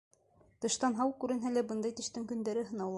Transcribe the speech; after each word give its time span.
Тыштан 0.65 0.97
һау 1.01 1.13
күренһә 1.25 1.55
лә, 1.59 1.65
бындай 1.73 1.95
тештең 2.01 2.29
көндәре 2.35 2.69
һанаулы. 2.73 2.89